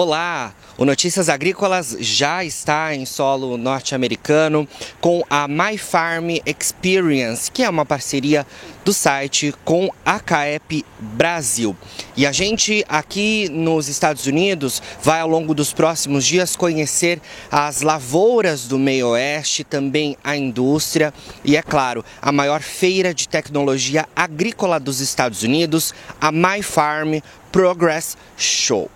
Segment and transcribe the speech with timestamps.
[0.00, 0.54] Olá!
[0.76, 4.68] O Notícias Agrícolas já está em solo norte-americano
[5.00, 8.46] com a My Farm Experience, que é uma parceria
[8.84, 11.76] do site com a CAEP Brasil.
[12.16, 17.20] E a gente aqui nos Estados Unidos vai ao longo dos próximos dias conhecer
[17.50, 21.12] as lavouras do meio oeste, também a indústria
[21.44, 27.14] e, é claro, a maior feira de tecnologia agrícola dos Estados Unidos, a My Farm
[27.50, 28.88] Progress Show.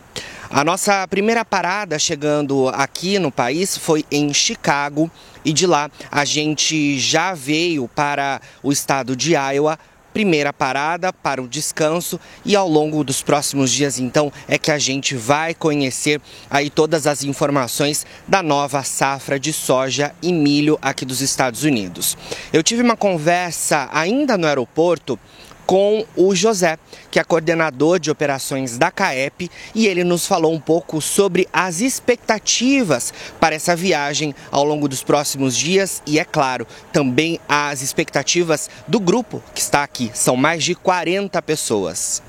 [0.55, 5.11] A nossa primeira parada chegando aqui no país foi em Chicago
[5.43, 9.79] e de lá a gente já veio para o estado de Iowa
[10.13, 14.79] primeira parada para o descanso e ao longo dos próximos dias então é que a
[14.79, 16.21] gente vai conhecer
[16.51, 22.15] aí todas as informações da nova safra de soja e milho aqui dos Estados Unidos.
[22.53, 25.19] Eu tive uma conversa ainda no aeroporto
[25.67, 26.79] com o José,
[27.11, 31.81] que é coordenador de operações da CAEP, e ele nos falou um pouco sobre as
[31.81, 38.69] expectativas para essa viagem ao longo dos próximos dias e, é claro, também as expectativas
[38.87, 40.11] do grupo que está aqui.
[40.15, 42.23] São mais de 40 pessoas.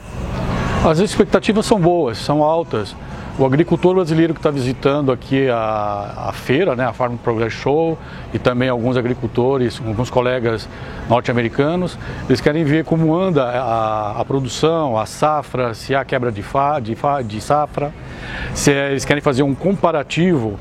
[0.86, 2.95] As expectativas são boas, são altas.
[3.36, 7.98] O agricultor brasileiro que está visitando aqui a, a, feira, né, a Farm Progress Show,
[8.31, 10.70] e também alguns agricultores, alguns colegas
[11.09, 11.98] norte-americanos,
[12.30, 16.80] eles querem ver como anda a, a, produção, a safra, se há quebra de, fa,
[16.80, 17.92] de, fa, de safra,
[18.53, 20.59] se é, eles querem fazer um comparativo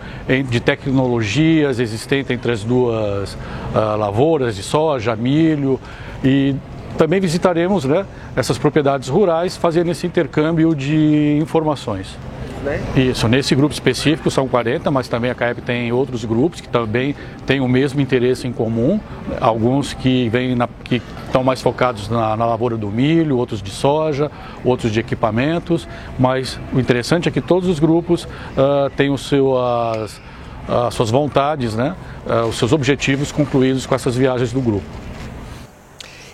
[0.48, 5.78] de tecnologias existentes entre as duas uh, lavouras de soja, milho
[6.24, 6.56] e
[6.96, 12.16] também visitaremos né, essas propriedades rurais fazendo esse intercâmbio de informações
[12.62, 12.80] né?
[12.96, 17.14] Isso, nesse grupo específico são 40, mas também a CAEP tem outros grupos que também
[17.46, 19.00] têm o mesmo interesse em comum,
[19.40, 23.70] alguns que vêm na, que estão mais focados na, na, lavoura do milho, outros de
[23.70, 24.30] soja,
[24.64, 29.56] outros de equipamentos, mas o interessante é que todos os grupos uh, têm os seus,
[29.58, 30.20] as,
[30.68, 31.94] as suas vontades, né?
[32.26, 34.86] Uh, os seus objetivos concluídos com essas viagens do grupo.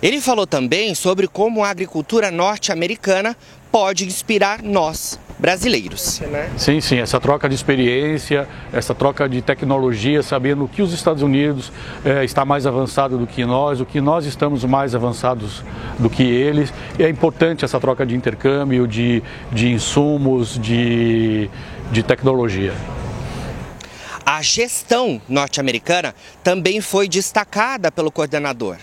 [0.01, 3.35] Ele falou também sobre como a agricultura norte-americana
[3.69, 6.21] pode inspirar nós, brasileiros.
[6.57, 11.71] Sim, sim, essa troca de experiência, essa troca de tecnologia, sabendo que os Estados Unidos
[12.03, 15.63] é, está mais avançado do que nós, o que nós estamos mais avançados
[15.99, 16.73] do que eles.
[16.97, 19.21] E é importante essa troca de intercâmbio, de,
[19.51, 21.49] de insumos, de,
[21.91, 22.73] de tecnologia.
[24.25, 28.77] A gestão norte-americana também foi destacada pelo coordenador.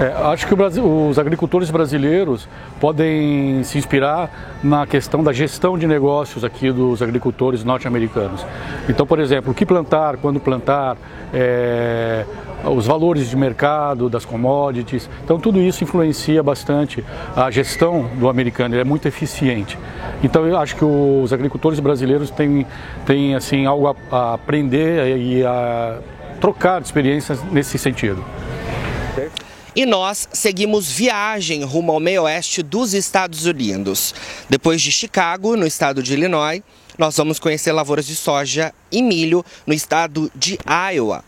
[0.00, 2.48] É, acho que Brasil, os agricultores brasileiros
[2.80, 8.44] podem se inspirar na questão da gestão de negócios aqui dos agricultores norte-americanos.
[8.88, 10.96] Então, por exemplo, o que plantar, quando plantar,
[11.32, 12.24] é,
[12.64, 15.08] os valores de mercado, das commodities.
[15.22, 17.04] Então, tudo isso influencia bastante
[17.36, 19.78] a gestão do americano, ele é muito eficiente.
[20.24, 22.66] Então, eu acho que os agricultores brasileiros têm,
[23.06, 25.98] têm assim, algo a, aprender e a
[26.40, 28.24] trocar experiências nesse sentido.
[29.76, 34.14] E nós seguimos viagem rumo ao meio oeste dos Estados Unidos.
[34.48, 36.62] Depois de Chicago, no estado de Illinois,
[36.96, 40.56] nós vamos conhecer lavouras de soja e milho no estado de
[40.92, 41.24] Iowa,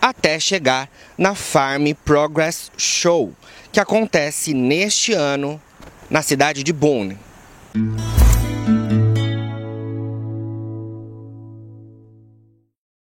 [0.00, 0.88] até chegar
[1.18, 3.34] na Farm Progress Show,
[3.70, 5.60] que acontece neste ano
[6.08, 7.18] na cidade de Boone.